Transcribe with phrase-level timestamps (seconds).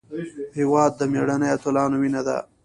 [0.57, 2.37] هېواد د مېړنیو اتلانو وینه ده.